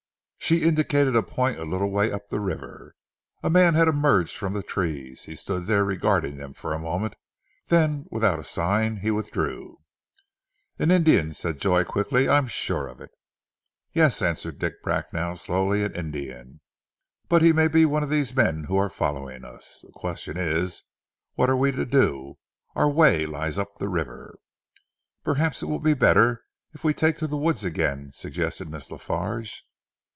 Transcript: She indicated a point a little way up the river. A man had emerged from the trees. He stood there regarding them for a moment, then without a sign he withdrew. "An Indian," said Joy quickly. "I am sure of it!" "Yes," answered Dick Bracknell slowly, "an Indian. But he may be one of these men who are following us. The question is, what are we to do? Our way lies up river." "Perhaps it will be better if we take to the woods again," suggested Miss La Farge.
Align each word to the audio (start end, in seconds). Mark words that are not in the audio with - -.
She 0.43 0.63
indicated 0.63 1.15
a 1.15 1.23
point 1.23 1.59
a 1.59 1.63
little 1.63 1.91
way 1.91 2.11
up 2.11 2.27
the 2.27 2.41
river. 2.41 2.93
A 3.41 3.49
man 3.49 3.73
had 3.73 3.87
emerged 3.87 4.35
from 4.35 4.51
the 4.51 4.63
trees. 4.63 5.23
He 5.23 5.33
stood 5.35 5.65
there 5.65 5.85
regarding 5.85 6.35
them 6.35 6.53
for 6.53 6.73
a 6.73 6.79
moment, 6.79 7.15
then 7.67 8.05
without 8.11 8.37
a 8.39 8.43
sign 8.43 8.97
he 8.97 9.11
withdrew. 9.11 9.79
"An 10.77 10.91
Indian," 10.91 11.33
said 11.33 11.61
Joy 11.61 11.85
quickly. 11.85 12.27
"I 12.27 12.37
am 12.37 12.47
sure 12.47 12.89
of 12.89 12.99
it!" 12.99 13.11
"Yes," 13.93 14.21
answered 14.21 14.59
Dick 14.59 14.83
Bracknell 14.83 15.37
slowly, 15.37 15.85
"an 15.85 15.93
Indian. 15.95 16.59
But 17.29 17.41
he 17.43 17.53
may 17.53 17.69
be 17.69 17.85
one 17.85 18.03
of 18.03 18.09
these 18.09 18.35
men 18.35 18.65
who 18.65 18.75
are 18.75 18.89
following 18.89 19.45
us. 19.45 19.79
The 19.85 19.93
question 19.93 20.35
is, 20.35 20.83
what 21.35 21.49
are 21.49 21.55
we 21.55 21.71
to 21.71 21.85
do? 21.85 22.37
Our 22.75 22.89
way 22.89 23.25
lies 23.25 23.57
up 23.57 23.71
river." 23.79 24.37
"Perhaps 25.23 25.63
it 25.63 25.67
will 25.67 25.79
be 25.79 25.93
better 25.93 26.43
if 26.73 26.83
we 26.83 26.93
take 26.93 27.17
to 27.19 27.27
the 27.27 27.37
woods 27.37 27.63
again," 27.63 28.11
suggested 28.11 28.69
Miss 28.69 28.91
La 28.91 28.97
Farge. 28.97 29.61